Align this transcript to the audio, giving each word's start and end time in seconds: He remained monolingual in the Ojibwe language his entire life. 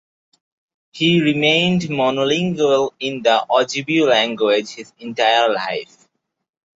He 0.93 1.21
remained 1.21 1.81
monolingual 1.83 2.89
in 2.99 3.21
the 3.21 3.45
Ojibwe 3.47 4.09
language 4.09 4.69
his 4.71 4.91
entire 4.99 5.53
life. 5.53 6.07